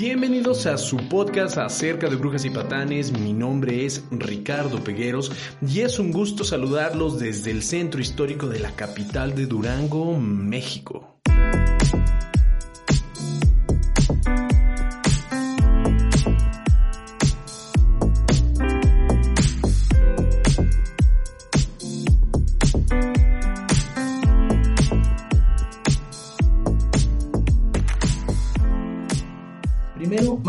[0.00, 3.12] Bienvenidos a su podcast acerca de brujas y patanes.
[3.12, 5.30] Mi nombre es Ricardo Pegueros
[5.60, 11.19] y es un gusto saludarlos desde el centro histórico de la capital de Durango, México.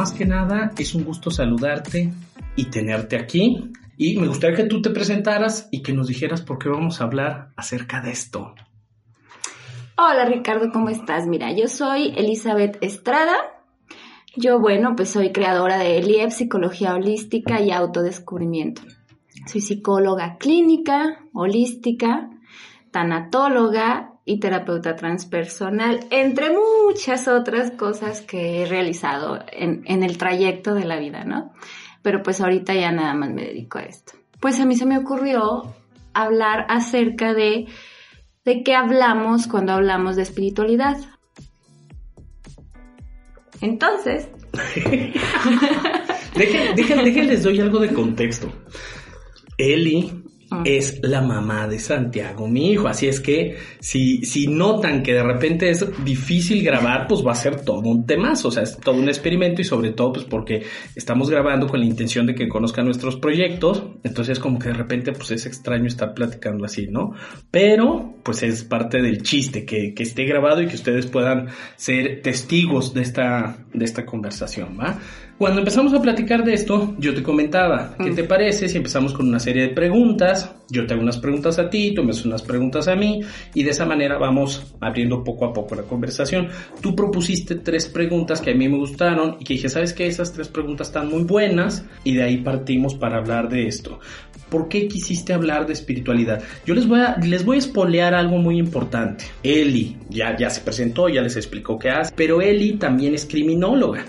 [0.01, 2.11] Más que nada es un gusto saludarte
[2.55, 3.71] y tenerte aquí.
[3.97, 7.03] Y me gustaría que tú te presentaras y que nos dijeras por qué vamos a
[7.03, 8.55] hablar acerca de esto.
[9.97, 11.27] Hola Ricardo, ¿cómo estás?
[11.27, 13.35] Mira, yo soy Elizabeth Estrada.
[14.35, 18.81] Yo, bueno, pues soy creadora de ELIEF, Psicología Holística y Autodescubrimiento.
[19.45, 22.31] Soy psicóloga clínica, holística,
[22.89, 30.73] tanatóloga y terapeuta transpersonal, entre muchas otras cosas que he realizado en, en, el trayecto
[30.73, 31.53] de la vida, ¿no?
[32.01, 34.13] Pero pues ahorita ya nada más me dedico a esto.
[34.39, 35.75] Pues a mí se me ocurrió
[36.13, 37.67] hablar acerca de
[38.45, 40.97] de qué hablamos cuando hablamos de espiritualidad.
[43.61, 44.29] Entonces...
[46.35, 48.51] déjenles doy algo de contexto.
[49.57, 50.23] Eli
[50.53, 50.63] Ah.
[50.65, 52.89] es la mamá de Santiago, mi hijo.
[52.89, 57.35] Así es que si, si notan que de repente es difícil grabar, pues va a
[57.35, 60.63] ser todo un tema, o sea, es todo un experimento y sobre todo pues porque
[60.93, 65.13] estamos grabando con la intención de que conozcan nuestros proyectos, entonces como que de repente
[65.13, 67.13] pues es extraño estar platicando así, ¿no?
[67.49, 72.21] Pero pues es parte del chiste, que, que esté grabado y que ustedes puedan ser
[72.21, 74.99] testigos de esta, de esta conversación, ¿va?
[75.41, 78.15] Cuando empezamos a platicar de esto, yo te comentaba, ¿qué mm.
[78.15, 80.40] te parece si empezamos con una serie de preguntas?
[80.69, 83.21] Yo te hago unas preguntas a ti, tú me haces unas preguntas a mí
[83.53, 86.47] y de esa manera vamos abriendo poco a poco la conversación.
[86.81, 90.07] Tú propusiste tres preguntas que a mí me gustaron y que dije, ¿sabes qué?
[90.07, 93.99] Esas tres preguntas están muy buenas y de ahí partimos para hablar de esto.
[94.49, 96.41] ¿Por qué quisiste hablar de espiritualidad?
[96.65, 99.25] Yo les voy a, les voy a espolear algo muy importante.
[99.43, 104.05] Eli ya, ya se presentó, ya les explicó qué hace, pero Eli también es criminóloga.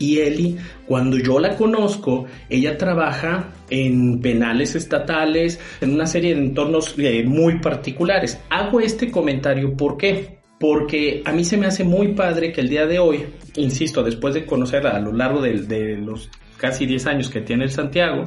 [0.00, 0.56] Y Eli,
[0.86, 7.22] cuando yo la conozco, ella trabaja en penales estatales, en una serie de entornos eh,
[7.22, 8.40] muy particulares.
[8.48, 10.38] Hago este comentario, ¿por qué?
[10.58, 14.32] Porque a mí se me hace muy padre que el día de hoy, insisto, después
[14.32, 18.24] de conocerla a lo largo de, los casi 10 años que tiene el Santiago,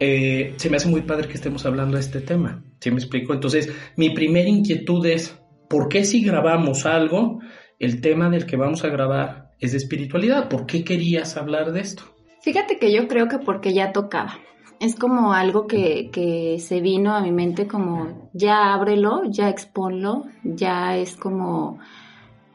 [0.00, 2.60] eh, se me hace muy padre que estemos hablando de este tema.
[2.80, 3.32] ¿Sí me explico?
[3.34, 5.38] Entonces, mi primera inquietud es,
[5.70, 7.38] ¿por qué si grabamos algo,
[7.78, 10.48] el tema del que vamos a grabar es de espiritualidad.
[10.48, 12.02] ¿Por qué querías hablar de esto?
[12.42, 14.38] Fíjate que yo creo que porque ya tocaba.
[14.80, 20.26] Es como algo que, que se vino a mi mente como ya ábrelo, ya exponlo,
[20.44, 21.80] ya es como,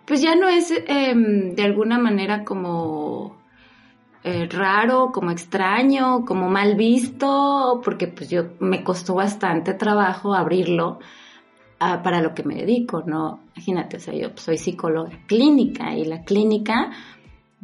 [0.05, 3.35] pues ya no es em, de alguna manera como
[4.23, 10.99] eh, raro, como extraño, como mal visto, porque pues yo me costó bastante trabajo abrirlo
[12.03, 13.41] para lo que me dedico, ¿no?
[13.55, 16.91] Imagínate, o sea, yo soy psicóloga clínica y la clínica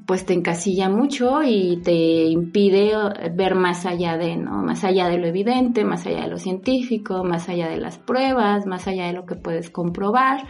[0.05, 2.93] pues te encasilla mucho y te impide
[3.33, 4.63] ver más allá de, ¿no?
[4.63, 8.65] Más allá de lo evidente, más allá de lo científico, más allá de las pruebas,
[8.65, 10.47] más allá de lo que puedes comprobar.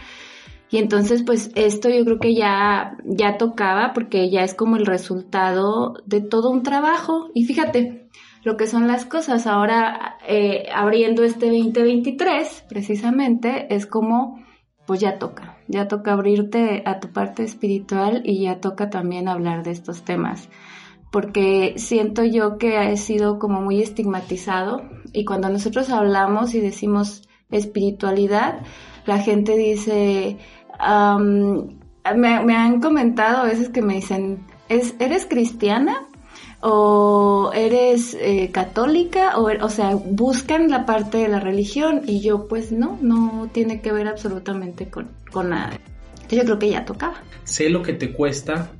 [0.71, 4.85] Y entonces, pues esto yo creo que ya, ya tocaba porque ya es como el
[4.85, 7.29] resultado de todo un trabajo.
[7.33, 7.98] Y fíjate,
[8.43, 9.47] lo que son las cosas.
[9.47, 14.43] Ahora, eh, abriendo este 2023, precisamente, es como,
[14.85, 19.63] pues ya toca, ya toca abrirte a tu parte espiritual y ya toca también hablar
[19.63, 20.49] de estos temas.
[21.11, 27.27] Porque siento yo que ha sido como muy estigmatizado y cuando nosotros hablamos y decimos
[27.49, 28.61] espiritualidad,
[29.05, 30.37] la gente dice,
[32.15, 36.08] me, me, han comentado a veces que me dicen, ¿Es, ¿eres cristiana?
[36.61, 42.47] O eres eh, católica, o, o sea, buscan la parte de la religión y yo
[42.47, 45.79] pues no, no tiene que ver absolutamente con, con nada.
[46.29, 47.15] Yo creo que ya tocaba.
[47.43, 48.71] Sé lo que te cuesta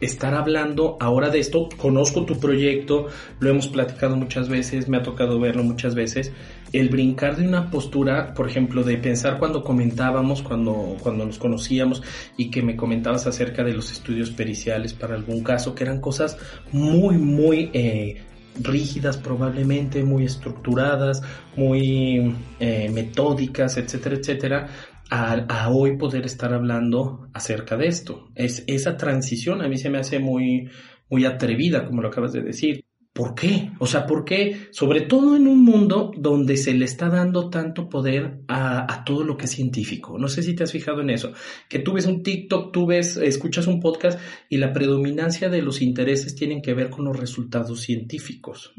[0.00, 1.68] estar hablando ahora de esto.
[1.76, 3.06] Conozco tu proyecto,
[3.38, 6.32] lo hemos platicado muchas veces, me ha tocado verlo muchas veces.
[6.72, 12.02] El brincar de una postura, por ejemplo, de pensar cuando comentábamos, cuando, cuando nos conocíamos
[12.36, 16.38] y que me comentabas acerca de los estudios periciales para algún caso, que eran cosas
[16.72, 18.22] muy, muy eh,
[18.60, 21.22] rígidas probablemente, muy estructuradas,
[21.56, 24.68] muy eh, metódicas, etcétera, etcétera,
[25.10, 28.30] a, hoy poder estar hablando acerca de esto.
[28.34, 30.70] Es, esa transición a mí se me hace muy,
[31.10, 32.84] muy atrevida, como lo acabas de decir.
[33.12, 33.72] ¿Por qué?
[33.78, 34.68] O sea, ¿por qué?
[34.70, 39.36] Sobre todo en un mundo donde se le está dando tanto poder a, todo lo
[39.36, 40.18] que es científico.
[40.18, 41.32] No sé si te has fijado en eso.
[41.68, 44.18] Que tú ves un TikTok, tú ves, escuchas un podcast
[44.48, 48.72] y la predominancia de los intereses tienen que ver con los resultados científicos.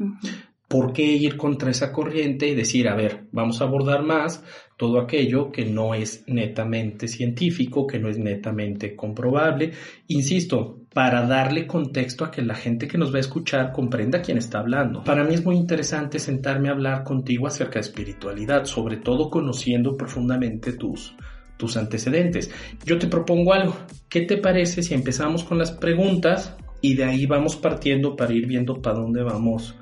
[0.66, 4.42] ¿Por qué ir contra esa corriente y decir, a ver, vamos a abordar más
[4.76, 9.70] todo aquello que no es netamente científico, que no es netamente comprobable?
[10.08, 14.38] Insisto, para darle contexto a que la gente que nos va a escuchar comprenda quién
[14.38, 15.02] está hablando.
[15.02, 19.96] Para mí es muy interesante sentarme a hablar contigo acerca de espiritualidad, sobre todo conociendo
[19.96, 21.16] profundamente tus,
[21.56, 22.50] tus antecedentes.
[22.86, 23.76] Yo te propongo algo.
[24.08, 28.46] ¿Qué te parece si empezamos con las preguntas y de ahí vamos partiendo para ir
[28.46, 29.74] viendo para dónde vamos?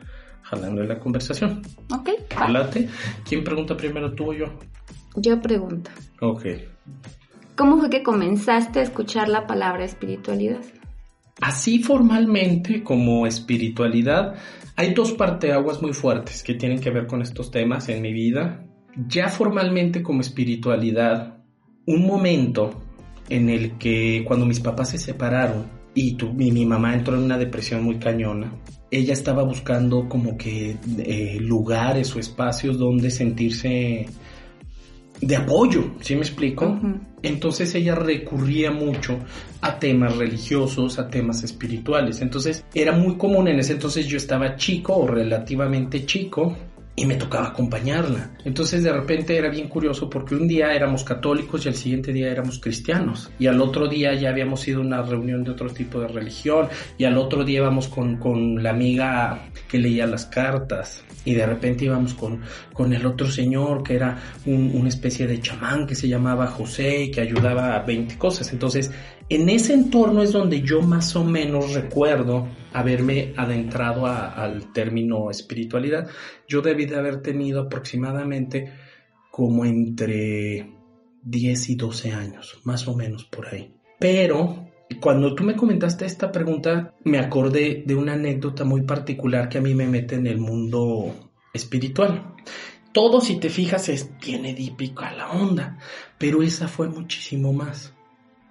[0.52, 1.62] jalando la conversación.
[1.90, 2.10] Ok.
[2.36, 2.88] Adelante.
[3.26, 4.46] ¿Quién pregunta primero, tú o yo?
[5.16, 5.90] Yo pregunto.
[6.20, 6.44] Ok.
[7.56, 10.60] ¿Cómo fue que comenzaste a escuchar la palabra espiritualidad?
[11.40, 14.34] Así formalmente como espiritualidad,
[14.76, 18.64] hay dos parteaguas muy fuertes que tienen que ver con estos temas en mi vida.
[19.08, 21.38] Ya formalmente como espiritualidad,
[21.86, 22.82] un momento
[23.28, 27.82] en el que cuando mis papás se separaron y, mi mamá entró en una depresión
[27.82, 28.52] muy cañona,
[28.90, 34.06] ella estaba buscando como que eh, lugares o espacios donde sentirse
[35.22, 36.78] de apoyo, ¿sí me explico?
[37.22, 39.20] Entonces ella recurría mucho
[39.60, 42.20] a temas religiosos, a temas espirituales.
[42.20, 46.56] Entonces era muy común en ese entonces yo estaba chico o relativamente chico
[46.94, 48.30] y me tocaba acompañarla.
[48.44, 52.30] Entonces de repente era bien curioso porque un día éramos católicos y al siguiente día
[52.30, 56.00] éramos cristianos y al otro día ya habíamos ido a una reunión de otro tipo
[56.00, 56.68] de religión
[56.98, 61.46] y al otro día íbamos con, con la amiga que leía las cartas y de
[61.46, 62.40] repente íbamos con,
[62.72, 67.10] con el otro señor que era una especie de chamán que se llamaba José y
[67.10, 68.52] que ayudaba a 20 cosas.
[68.52, 68.90] Entonces
[69.34, 76.08] en ese entorno es donde yo más o menos recuerdo haberme adentrado al término espiritualidad.
[76.46, 78.72] Yo debí de haber tenido aproximadamente
[79.30, 80.70] como entre
[81.22, 83.72] 10 y 12 años, más o menos por ahí.
[83.98, 84.68] Pero
[85.00, 89.62] cuando tú me comentaste esta pregunta, me acordé de una anécdota muy particular que a
[89.62, 92.34] mí me mete en el mundo espiritual.
[92.92, 95.78] Todo, si te fijas, es bien edípico a la onda,
[96.18, 97.94] pero esa fue muchísimo más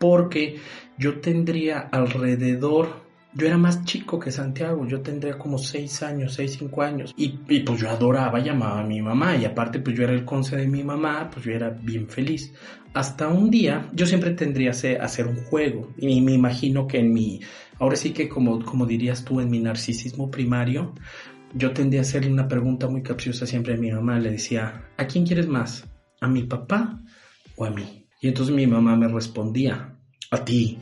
[0.01, 0.57] porque
[0.97, 3.01] yo tendría alrededor
[3.33, 7.13] yo era más chico que Santiago, yo tendría como seis años, seis, cinco años.
[7.15, 7.29] Y,
[7.61, 9.37] pues yo adoraba, llamaba a mi mamá.
[9.37, 12.53] Y aparte, pues yo era el conce de mi mamá, pues yo era bien feliz.
[12.93, 15.93] Hasta un día, yo siempre tendría que hacer un juego.
[15.97, 17.39] Y me imagino que en mi,
[17.79, 20.93] ahora sí que como, como dirías tú, en mi narcisismo primario,
[21.53, 24.19] yo tendría a hacerle una pregunta muy capciosa siempre a mi mamá.
[24.19, 25.87] Le decía, ¿a quién quieres más?
[26.19, 26.99] ¿A mi papá
[27.55, 28.00] o a mí?
[28.21, 29.97] Y entonces mi mamá me respondía,
[30.29, 30.77] a ti.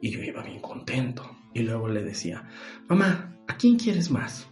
[0.00, 1.28] Y yo iba bien contento.
[1.52, 2.44] Y luego le decía,
[2.88, 4.46] mamá, ¿a quién quieres más?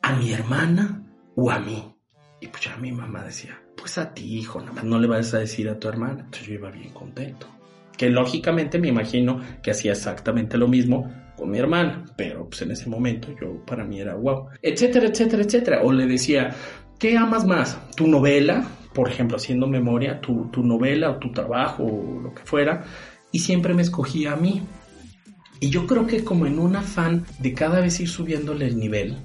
[0.00, 1.04] ¿A mi hermana
[1.36, 1.94] o a mí?
[2.40, 5.34] Y pues ya mi mamá decía, pues a ti, hijo, nada más no le vas
[5.34, 6.20] a decir a tu hermana.
[6.20, 7.46] Entonces yo iba bien contento.
[7.96, 12.70] Que lógicamente me imagino que hacía exactamente lo mismo con mi hermana, pero pues en
[12.70, 15.82] ese momento yo para mí era wow, etcétera, etcétera, etcétera.
[15.82, 16.54] O le decía,
[16.98, 17.78] ¿qué amas más?
[17.96, 18.64] ¿Tu novela?
[18.98, 22.82] Por ejemplo, haciendo memoria, tu, novela o tu trabajo o lo que fuera,
[23.30, 24.60] y siempre me escogía a mí.
[25.60, 29.16] Y yo creo que como en un afán de cada vez ir subiéndole el nivel,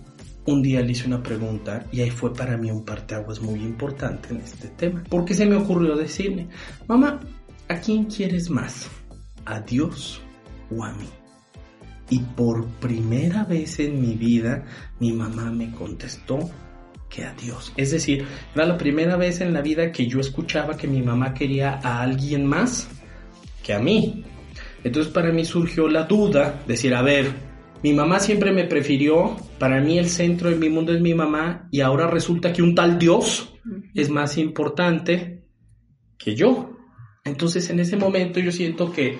[0.45, 4.29] un día le hice una pregunta y ahí fue para mí un parteaguas muy importante
[4.35, 5.05] en este tema.
[5.09, 6.49] Porque se me ocurrió decirle,
[6.87, 7.19] mamá,
[7.67, 8.91] ¿a quién quieres más?
[9.45, 10.21] ¿A Dios
[10.69, 11.09] o a mí?
[12.11, 14.65] Y por primera vez en mi vida
[14.99, 16.51] mi mamá me contestó
[17.13, 17.71] que a Dios.
[17.77, 21.33] Es decir, era la primera vez en la vida que yo escuchaba que mi mamá
[21.33, 22.89] quería a alguien más
[23.61, 24.25] que a mí.
[24.83, 27.27] Entonces para mí surgió la duda, decir, a ver,
[27.83, 31.67] mi mamá siempre me prefirió, para mí el centro de mi mundo es mi mamá
[31.71, 33.53] y ahora resulta que un tal Dios
[33.93, 35.43] es más importante
[36.17, 36.71] que yo.
[37.23, 39.19] Entonces en ese momento yo siento que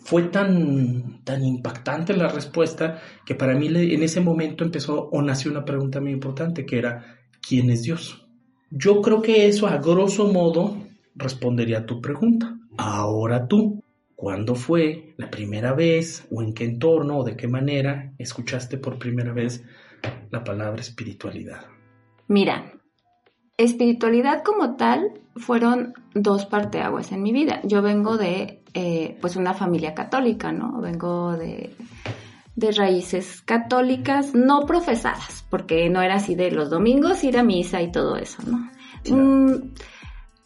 [0.00, 5.50] fue tan, tan impactante la respuesta que para mí en ese momento empezó o nació
[5.50, 8.26] una pregunta muy importante que era, ¿quién es Dios?
[8.70, 10.76] Yo creo que eso a grosso modo
[11.14, 12.58] respondería a tu pregunta.
[12.76, 13.82] Ahora tú,
[14.16, 18.98] ¿cuándo fue la primera vez o en qué entorno o de qué manera escuchaste por
[18.98, 19.64] primera vez
[20.30, 21.66] la palabra espiritualidad?
[22.26, 22.72] Mira,
[23.56, 27.60] espiritualidad como tal fueron dos parteaguas en mi vida.
[27.64, 30.80] Yo vengo de eh, pues una familia católica, ¿no?
[30.80, 31.74] Vengo de
[32.56, 37.82] de raíces católicas no profesadas, porque no era así de los domingos ir a misa
[37.82, 38.70] y todo eso, ¿no?
[39.08, 39.72] Mm,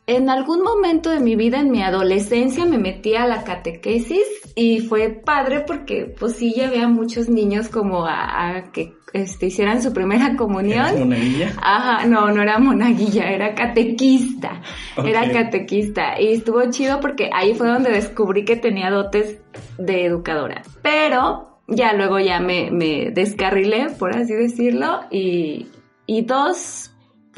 [0.09, 4.25] en algún momento de mi vida, en mi adolescencia, me metí a la catequesis
[4.55, 9.83] y fue padre porque pues sí ya había muchos niños como a, que este, hicieran
[9.83, 10.79] su primera comunión.
[10.79, 11.53] ¿Eras monaguilla?
[11.61, 14.63] Ajá, no, no era monaguilla, era catequista.
[14.97, 16.19] Era catequista.
[16.19, 19.43] Y estuvo chido porque ahí fue donde descubrí que tenía dotes
[19.77, 20.63] de educadora.
[20.81, 25.69] Pero ya luego ya me, me descarrilé, por así decirlo, y,
[26.07, 26.91] y dos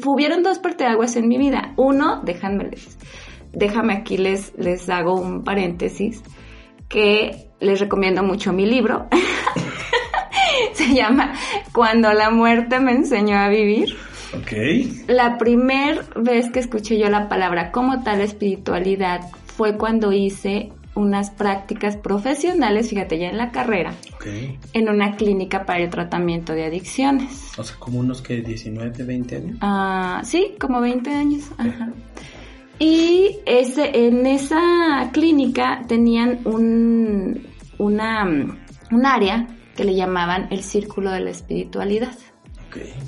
[0.05, 1.73] hubieron dos parteaguas en mi vida.
[1.75, 2.71] Uno, déjame,
[3.51, 6.23] déjame aquí les, les hago un paréntesis,
[6.87, 9.07] que les recomiendo mucho mi libro.
[10.73, 11.33] Se llama
[11.73, 13.95] Cuando la muerte me enseñó a vivir.
[14.33, 15.07] Ok.
[15.07, 21.29] La primera vez que escuché yo la palabra como tal espiritualidad fue cuando hice unas
[21.31, 23.93] prácticas profesionales, fíjate, ya en la carrera,
[24.73, 27.51] en una clínica para el tratamiento de adicciones.
[27.57, 29.57] O sea, como unos que 19, 20 años.
[29.61, 31.49] Ah, sí, como 20 años.
[31.57, 31.93] Ajá.
[32.79, 38.25] Y ese, en esa clínica tenían un, una,
[38.91, 42.15] un área que le llamaban el círculo de la espiritualidad.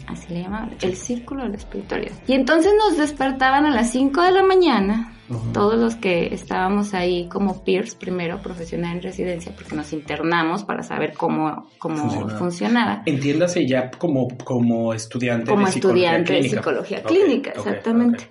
[0.08, 2.13] Así le llamaban, el círculo de la espiritualidad.
[2.27, 5.13] Y entonces nos despertaban a las 5 de la mañana
[5.53, 10.84] todos los que estábamos ahí como peers, primero profesional en residencia, porque nos internamos para
[10.84, 13.03] saber cómo, cómo funcionaba.
[13.05, 18.27] Entiéndase ya como, como estudiante como de estudiante de psicología clínica, exactamente.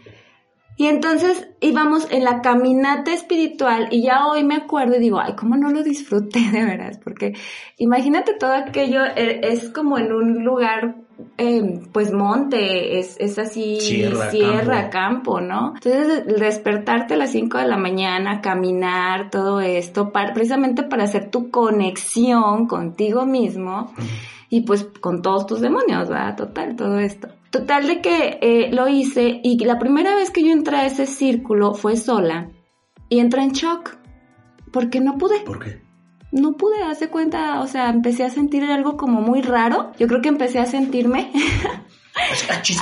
[0.76, 5.34] Y entonces íbamos en la caminata espiritual y ya hoy me acuerdo y digo, ay,
[5.36, 7.34] cómo no lo disfruté de veras, porque
[7.78, 10.96] imagínate todo aquello, eh, es como en un lugar
[11.36, 15.40] Em, pues monte, es, es así, sierra, campo.
[15.40, 15.74] ¿no?
[15.74, 21.50] Entonces, despertarte a las 5 de la mañana, caminar, todo esto, precisamente para hacer tu
[21.50, 23.92] conexión contigo mismo
[24.48, 26.36] y pues con todos tus demonios, ¿verdad?
[26.36, 27.28] Total, todo esto.
[27.50, 31.06] Total de que eh, lo hice y la primera vez que yo entré a ese
[31.06, 32.50] círculo fue sola
[33.08, 33.96] y entré en shock
[34.72, 35.40] porque no pude.
[35.40, 35.82] ¿Por qué?
[36.32, 39.92] No pude hacer cuenta, o sea, empecé a sentir algo como muy raro.
[39.98, 41.30] Yo creo que empecé a sentirme.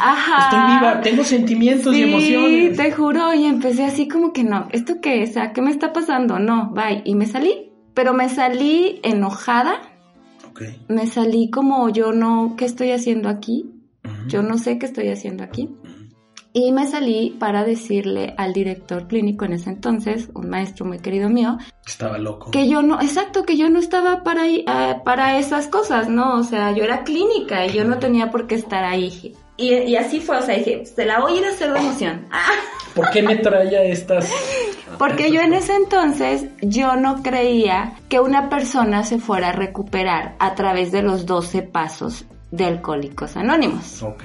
[0.02, 0.44] Ajá.
[0.44, 2.70] Estoy viva, tengo sentimientos y emociones.
[2.70, 5.34] Sí, te juro, y empecé así como que no, ¿esto qué es?
[5.54, 6.38] ¿qué me está pasando?
[6.38, 7.02] No, bye.
[7.04, 9.80] Y me salí, pero me salí enojada.
[10.50, 10.84] Okay.
[10.88, 13.70] Me salí como yo no, ¿qué estoy haciendo aquí?
[14.26, 15.68] Yo no sé qué estoy haciendo aquí.
[16.52, 21.28] Y me salí para decirle al director clínico en ese entonces, un maestro muy querido
[21.28, 22.50] mío, estaba loco.
[22.50, 24.64] Que yo no, exacto, que yo no estaba para, eh,
[25.04, 26.38] para esas cosas, ¿no?
[26.38, 29.36] O sea, yo era clínica y yo no tenía por qué estar ahí.
[29.56, 31.78] Y, y así fue, o sea, dije, se la voy a ir a hacer de
[31.78, 32.26] emoción.
[32.96, 34.28] ¿Por qué me traía estas?
[34.98, 40.34] Porque yo en ese entonces, yo no creía que una persona se fuera a recuperar
[40.40, 44.02] a través de los 12 pasos de Alcohólicos Anónimos.
[44.02, 44.24] Ok.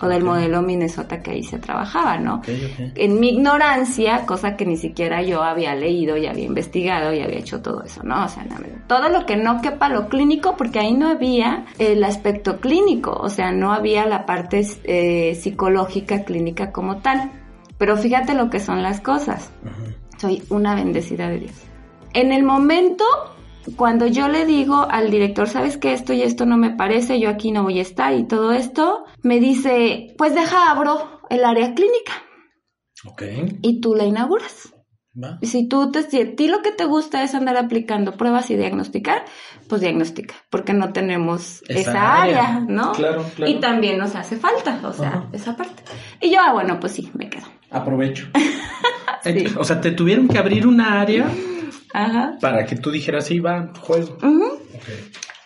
[0.00, 2.42] O del modelo Minnesota que ahí se trabajaba, ¿no?
[2.46, 7.38] En mi ignorancia, cosa que ni siquiera yo había leído y había investigado y había
[7.38, 8.24] hecho todo eso, ¿no?
[8.24, 8.44] O sea,
[8.88, 13.28] todo lo que no quepa lo clínico, porque ahí no había el aspecto clínico, o
[13.28, 17.30] sea, no había la parte eh, psicológica clínica como tal.
[17.78, 19.50] Pero fíjate lo que son las cosas.
[20.18, 21.54] Soy una bendecida de Dios.
[22.12, 23.04] En el momento
[23.76, 27.28] cuando yo le digo al director, sabes que esto y esto no me parece, yo
[27.28, 31.74] aquí no voy a estar y todo esto, me dice, pues deja abro el área
[31.74, 32.12] clínica.
[33.04, 33.22] Ok.
[33.62, 34.74] Y tú la inauguras.
[35.22, 35.38] ¿Va?
[35.42, 38.56] Si tú te, si a ti lo que te gusta es andar aplicando pruebas y
[38.56, 39.24] diagnosticar,
[39.68, 42.92] pues diagnostica, porque no tenemos esa, área, ¿no?
[42.92, 43.52] Claro, claro.
[43.52, 45.82] Y también nos hace falta, o sea, esa parte.
[46.20, 47.46] Y yo, ah, bueno, pues sí, me quedo.
[47.70, 48.28] Aprovecho.
[49.56, 51.30] O sea, te tuvieron que abrir una área
[51.92, 52.36] Ajá.
[52.40, 54.16] Para que tú dijeras, sí, va, juego.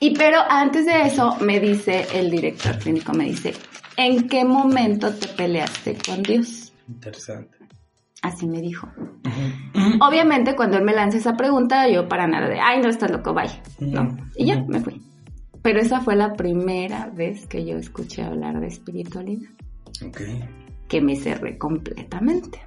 [0.00, 3.54] Y pero antes de eso, me dice el director clínico, me dice,
[3.96, 6.72] ¿en qué momento te peleaste con Dios?
[6.88, 7.56] Interesante.
[8.22, 8.88] Así me dijo.
[10.00, 13.32] Obviamente, cuando él me lanza esa pregunta, yo para nada de, ay, no, estás loco,
[13.34, 13.50] bye.
[13.78, 14.16] No.
[14.36, 15.00] Y ya, me fui.
[15.62, 19.50] Pero esa fue la primera vez que yo escuché hablar de espiritualidad.
[20.06, 20.20] Ok.
[20.88, 22.60] Que me cerré completamente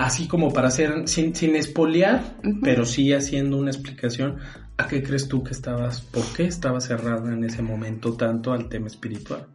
[0.00, 2.22] así como para hacer, sin, sin espolear,
[2.62, 4.38] pero sí haciendo una explicación,
[4.78, 8.70] ¿a qué crees tú que estabas, por qué estabas cerrada en ese momento tanto al
[8.70, 9.46] tema espiritual?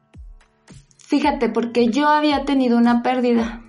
[0.97, 3.63] Fíjate, porque yo había tenido una pérdida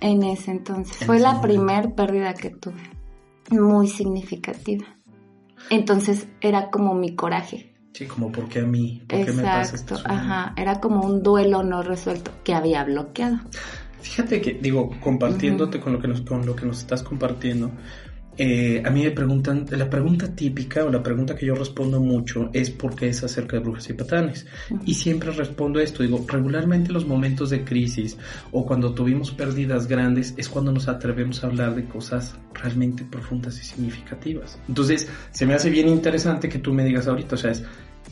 [0.00, 1.04] en ese entonces.
[1.04, 2.82] Fue la primer pérdida que tuve,
[3.50, 4.86] muy significativa.
[5.68, 7.74] Entonces era como mi coraje.
[7.92, 9.02] Sí, como ¿por qué a mí?
[9.08, 9.96] ¿Por qué me pasa esto?
[10.04, 13.38] Ajá, era como un duelo no resuelto que había bloqueado.
[14.00, 17.72] Fíjate que, digo, compartiéndote con, lo que nos, con lo que nos estás compartiendo,
[18.38, 22.50] eh, a mí me preguntan, la pregunta típica o la pregunta que yo respondo mucho
[22.52, 24.46] es por qué es acerca de brujas y patanes.
[24.84, 28.18] Y siempre respondo esto, digo, regularmente los momentos de crisis
[28.52, 33.58] o cuando tuvimos pérdidas grandes es cuando nos atrevemos a hablar de cosas realmente profundas
[33.58, 34.58] y significativas.
[34.68, 37.64] Entonces, se me hace bien interesante que tú me digas ahorita, o sea, es,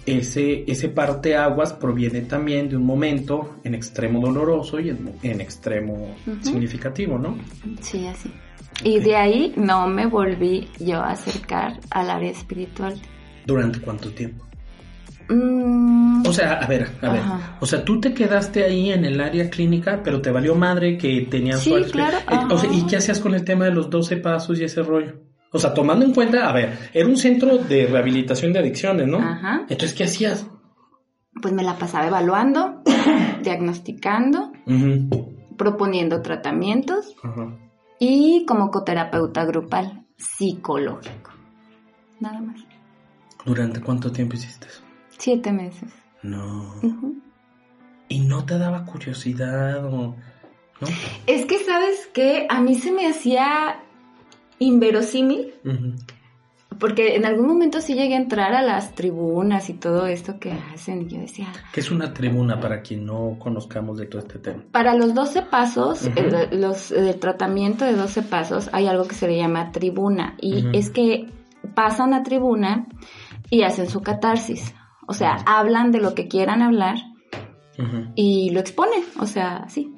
[0.06, 7.18] ese, ese parteaguas proviene también de un momento en extremo doloroso y en, extremo significativo,
[7.18, 7.38] ¿no?
[7.80, 8.30] Sí, así.
[8.82, 13.00] Y de ahí no me volví yo a acercar al área espiritual.
[13.46, 14.44] ¿Durante cuánto tiempo?
[15.28, 16.26] Mm.
[16.26, 17.22] O sea, a ver, a ver.
[17.60, 21.26] O sea, tú te quedaste ahí en el área clínica, pero te valió madre que
[21.30, 22.18] tenías sí, claro.
[22.18, 25.14] Eh, ¿Y qué hacías con el tema de los 12 pasos y ese rollo?
[25.54, 29.18] O sea, tomando en cuenta, a ver, era un centro de rehabilitación de adicciones, ¿no?
[29.18, 29.60] Ajá.
[29.62, 30.46] Entonces, ¿qué hacías?
[31.40, 32.82] Pues me la pasaba evaluando,
[33.42, 34.52] diagnosticando,
[35.56, 37.14] proponiendo tratamientos.
[37.22, 37.56] Ajá
[37.98, 41.30] y como coterapeuta grupal psicológico.
[42.20, 42.60] Nada más.
[43.44, 44.82] ¿Durante cuánto tiempo hiciste eso?
[45.18, 45.92] Siete meses.
[46.22, 46.74] No.
[48.08, 50.16] ¿Y no te daba curiosidad o.?
[50.80, 50.88] ¿no?
[51.26, 52.46] Es que, ¿sabes qué?
[52.48, 53.83] A mí se me hacía
[54.58, 55.54] inverosímil
[56.78, 60.52] porque en algún momento sí llegué a entrar a las tribunas y todo esto que
[60.52, 61.52] hacen y yo decía...
[61.72, 64.62] ¿Qué es una tribuna para quien no conozcamos de todo este tema?
[64.72, 69.28] Para los 12 pasos, el, los, el tratamiento de 12 pasos, hay algo que se
[69.28, 71.26] le llama tribuna y es que
[71.74, 72.86] pasan a tribuna
[73.50, 74.74] y hacen su catarsis.
[75.06, 76.96] O sea, hablan de lo que quieran hablar
[78.14, 79.92] y lo exponen, o sea, sí.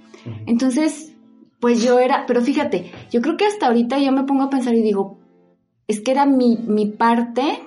[0.46, 1.15] Entonces,
[1.60, 4.74] pues yo era, pero fíjate, yo creo que hasta ahorita yo me pongo a pensar
[4.74, 5.18] y digo,
[5.88, 7.60] es que era mi, mi parte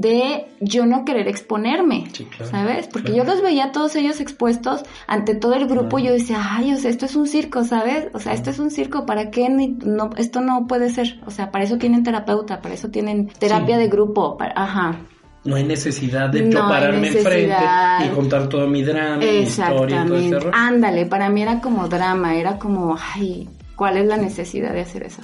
[0.00, 2.04] de yo no querer exponerme,
[2.50, 2.88] ¿sabes?
[2.88, 6.72] Porque yo los veía todos ellos expuestos ante todo el grupo y yo decía, ay,
[6.72, 8.08] o sea, esto es un circo, ¿sabes?
[8.14, 9.48] O sea, esto es un circo, ¿para qué?
[9.50, 13.76] No, esto no puede ser, o sea, para eso tienen terapeuta, para eso tienen terapia
[13.76, 14.98] de grupo, ajá.
[15.44, 17.64] No hay necesidad de yo pararme enfrente
[18.04, 21.88] y contar todo mi drama, mi historia y todo ese Ándale, para mí era como
[21.88, 25.22] drama, era como, ay, ¿cuál es la necesidad de hacer eso?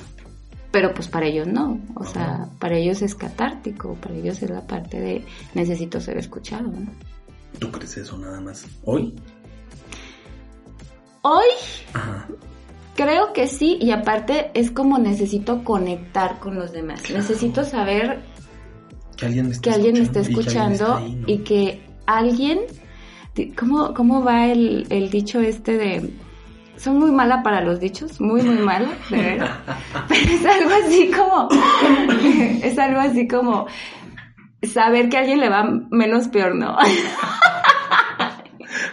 [0.71, 4.67] pero pues para ellos no, o sea, para ellos es catártico, para ellos es la
[4.67, 6.91] parte de necesito ser escuchado, ¿no?
[7.59, 9.15] ¿Tú crees eso nada más hoy?
[11.23, 11.47] Hoy
[12.95, 18.21] creo que sí y aparte es como necesito conectar con los demás, necesito saber
[19.19, 19.27] que
[19.71, 22.61] alguien me está escuchando, y que alguien,
[23.59, 26.11] ¿cómo, cómo va el, el dicho este de
[26.79, 29.59] soy muy mala para los dichos, muy, muy mala, de verdad.
[30.09, 31.49] Pero es algo así como,
[32.63, 33.67] es algo así como
[34.63, 36.77] saber que a alguien le va menos peor, ¿no?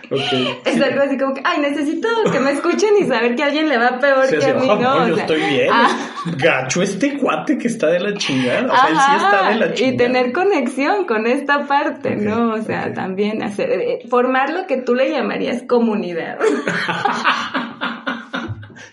[0.07, 3.67] Es algo así como que, ay, necesito que me escuchen y saber que a alguien
[3.67, 5.07] le va peor que a mí, ¿no?
[5.07, 5.69] yo estoy bien.
[5.71, 5.89] Ah.
[6.37, 8.71] Gacho este cuate que está de la chingada.
[8.71, 9.93] O sea, él sí está de la chingada.
[9.93, 12.53] Y tener conexión con esta parte, ¿no?
[12.53, 16.37] O sea, también hacer, eh, formar lo que tú le llamarías comunidad.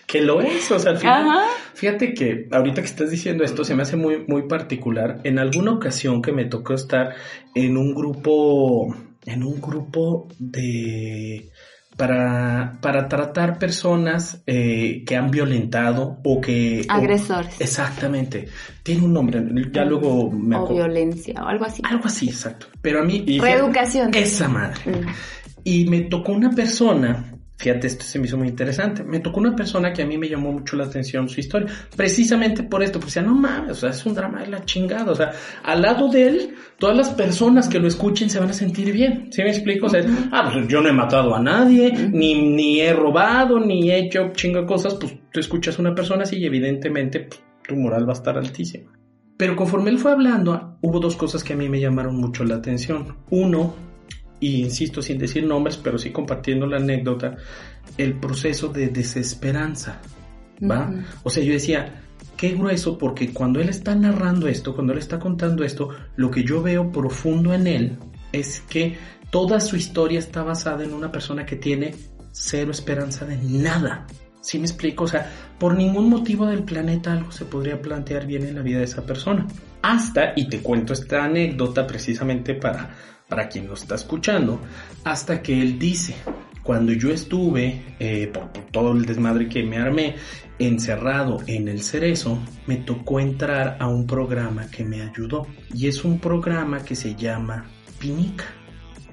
[0.07, 1.39] que lo es, o sea, al final,
[1.73, 5.19] fíjate que ahorita que estás diciendo esto se me hace muy, muy particular.
[5.23, 7.15] En alguna ocasión que me tocó estar
[7.55, 11.49] en un grupo, en un grupo de,
[11.97, 16.85] para, para tratar personas eh, que han violentado o que...
[16.89, 17.59] Agresores.
[17.59, 18.47] exactamente.
[18.81, 21.81] Tiene un nombre, ya luego me O violencia o algo así.
[21.85, 22.67] Algo así, exacto.
[22.81, 23.39] Pero a mí...
[23.39, 24.13] Reeducación.
[24.13, 24.79] Esa madre.
[24.85, 25.07] Mm.
[25.63, 29.05] Y me tocó una persona Fíjate, esto se me hizo muy interesante.
[29.05, 32.61] Me tocó una persona que a mí me llamó mucho la atención su historia, precisamente
[32.61, 35.15] por esto, porque decía, no mames, o sea, es un drama de la chingada, o
[35.15, 35.31] sea,
[35.63, 39.29] al lado de él, todas las personas que lo escuchen se van a sentir bien,
[39.31, 39.85] ¿sí me explico?
[39.85, 43.89] O sea, ah, pues yo no he matado a nadie, ni, ni he robado, ni
[43.89, 47.77] he hecho chingo cosas, pues tú escuchas a una persona así y evidentemente pues, tu
[47.77, 48.91] moral va a estar altísima.
[49.37, 52.55] Pero conforme él fue hablando, hubo dos cosas que a mí me llamaron mucho la
[52.55, 53.15] atención.
[53.29, 53.73] Uno,
[54.43, 57.37] y insisto sin decir nombres, pero sí compartiendo la anécdota,
[57.97, 60.01] el proceso de desesperanza,
[60.61, 60.93] ¿va?
[61.23, 62.01] O sea, yo decía,
[62.35, 66.43] qué grueso, porque cuando él está narrando esto, cuando él está contando esto, lo que
[66.43, 67.97] yo veo profundo en él
[68.33, 68.97] es que
[69.29, 71.95] toda su historia está basada en una persona que tiene
[72.33, 74.05] cero esperanza de nada.
[74.41, 75.05] ¿Sí me explico?
[75.05, 78.79] O sea, por ningún motivo del planeta algo se podría plantear bien en la vida
[78.79, 79.47] de esa persona.
[79.81, 82.93] Hasta, y te cuento esta anécdota precisamente para
[83.33, 84.61] para quien lo está escuchando,
[85.03, 86.13] hasta que él dice,
[86.61, 90.17] cuando yo estuve, eh, por, todo el desmadre que me armé,
[90.59, 95.47] encerrado en el cerezo, me tocó entrar a un programa que me ayudó.
[95.73, 97.65] Y es un programa que se llama
[97.97, 98.45] Pinica.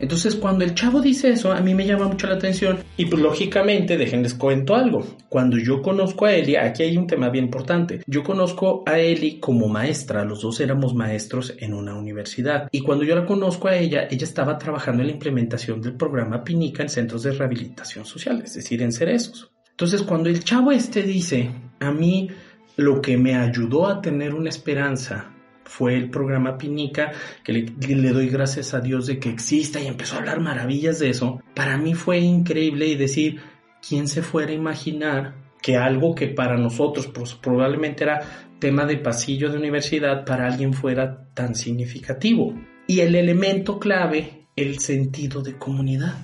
[0.01, 3.23] Entonces, cuando el chavo dice eso, a mí me llama mucho la atención y pues
[3.23, 5.07] lógicamente, déjenles cuento algo.
[5.29, 8.03] Cuando yo conozco a Eli, aquí hay un tema bien importante.
[8.07, 13.05] Yo conozco a Eli como maestra, los dos éramos maestros en una universidad y cuando
[13.05, 16.89] yo la conozco a ella, ella estaba trabajando en la implementación del programa Pinica en
[16.89, 19.51] centros de rehabilitación social, es decir, en Cerezos.
[19.71, 22.29] Entonces, cuando el chavo este dice, a mí
[22.77, 25.35] lo que me ayudó a tener una esperanza
[25.71, 27.13] fue el programa Pinica,
[27.45, 31.11] que le, doy gracias a Dios de que exista y empezó a hablar maravillas de
[31.11, 31.41] eso.
[31.55, 33.41] Para mí fue increíble y decir,
[33.87, 38.21] ¿quién se fuera a imaginar que algo que para nosotros pues, probablemente era
[38.59, 42.53] tema de pasillo de universidad, para alguien fuera tan significativo?
[42.89, 46.15] Y el elemento clave, el sentido de comunidad.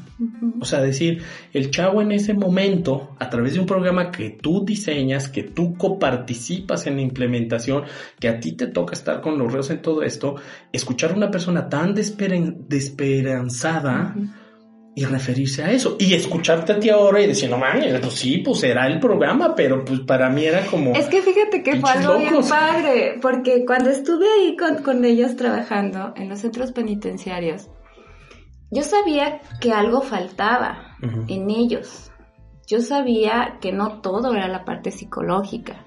[0.60, 4.64] O sea, decir, el chavo en ese momento, a través de un programa que tú
[4.64, 7.84] diseñas, que tú coparticipas en la implementación,
[8.18, 10.36] que a ti te toca estar con los reos en todo esto,
[10.72, 14.16] escuchar a una persona tan desesperanzada
[14.94, 15.98] y referirse a eso.
[16.00, 19.54] Y escucharte a ti ahora y decir, no mames, pues sí, pues será el programa,
[19.54, 20.94] pero pues para mí era como...
[20.94, 25.36] Es que fíjate que fue algo bien padre, porque cuando estuve ahí con, con ellos
[25.36, 27.68] trabajando en los centros penitenciarios,
[28.70, 30.96] yo sabía que algo faltaba
[31.28, 32.10] en ellos.
[32.66, 35.84] Yo sabía que no todo era la parte psicológica.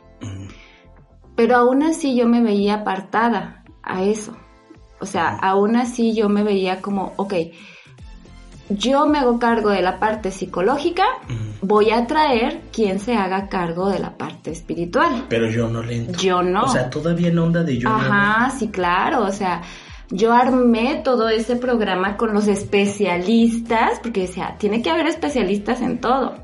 [1.36, 4.36] Pero aún así yo me veía apartada a eso.
[5.00, 7.34] O sea, aún así yo me veía como, ok,
[8.70, 11.04] yo me hago cargo de la parte psicológica,
[11.62, 15.26] voy a traer quien se haga cargo de la parte espiritual.
[15.28, 16.22] Pero yo no le entro.
[16.22, 16.64] Yo no.
[16.64, 17.90] O sea, todavía en onda de yo.
[17.90, 19.24] Ajá, sí, claro.
[19.24, 19.62] O sea,
[20.12, 26.00] yo armé todo ese programa con los especialistas, porque decía, tiene que haber especialistas en
[26.02, 26.36] todo.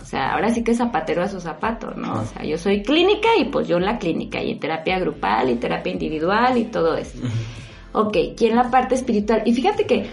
[0.00, 2.22] O sea, ahora sí que zapatero a su zapato, ¿no?
[2.22, 5.50] O sea, yo soy clínica y pues yo en la clínica, y en terapia grupal
[5.50, 7.18] y terapia individual y todo eso.
[7.92, 9.42] Ok, y en la parte espiritual.
[9.44, 10.08] Y fíjate que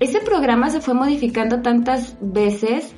[0.00, 2.94] ese programa se fue modificando tantas veces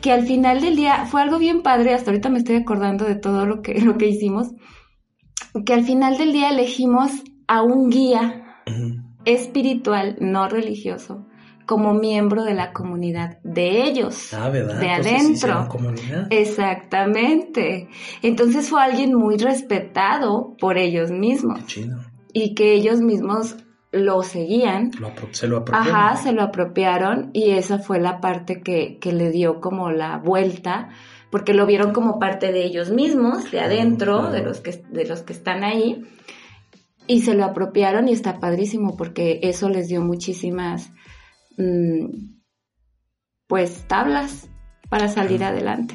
[0.00, 3.16] que al final del día fue algo bien padre, hasta ahorita me estoy acordando de
[3.16, 4.48] todo lo que, lo que hicimos,
[5.66, 7.10] que al final del día elegimos
[7.48, 8.43] a un guía
[9.24, 11.26] espiritual, no religioso,
[11.66, 14.80] como miembro de la comunidad de ellos, ah, ¿verdad?
[14.80, 15.68] de adentro.
[15.68, 16.26] Comunidad.
[16.30, 17.88] Exactamente.
[18.22, 21.60] Entonces fue alguien muy respetado por ellos mismos.
[22.32, 23.56] Y que ellos mismos
[23.92, 24.90] lo seguían.
[25.30, 25.94] se lo apropiaron.
[25.94, 30.18] Ajá, se lo apropiaron y esa fue la parte que, que le dio como la
[30.18, 30.90] vuelta,
[31.30, 35.22] porque lo vieron como parte de ellos mismos, de adentro, de los que, de los
[35.22, 36.04] que están ahí
[37.06, 40.90] y se lo apropiaron y está padrísimo porque eso les dio muchísimas,
[41.56, 42.06] mm,
[43.46, 44.48] pues, tablas
[44.88, 45.94] para salir adelante.